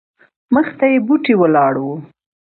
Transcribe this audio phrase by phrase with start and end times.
[0.53, 1.95] مخته یې بوټې ولاړ وو.